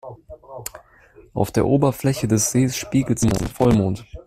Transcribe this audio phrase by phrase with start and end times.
[1.35, 4.03] Auf der Oberfläche des Sees spiegelt sich der Vollmond.